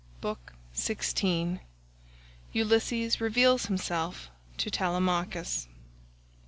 [0.19, 1.59] BOOK XVI
[2.55, 5.67] ULYSSES REVEALS HIMSELF TO TELEMACHUS.